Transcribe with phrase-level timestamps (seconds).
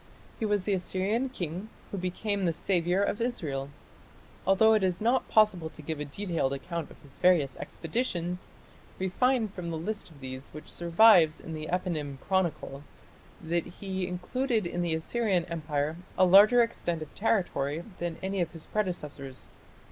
[0.39, 3.69] He was the Assyrian king who became the "saviour" of Israel.
[4.47, 8.49] Although it is not possible to give a detailed account of his various expeditions,
[8.97, 12.81] we find from the list of these which survives in the Eponym Chronicle
[13.43, 18.53] that he included in the Assyrian Empire a larger extent of territory than any of
[18.53, 19.49] his predecessors.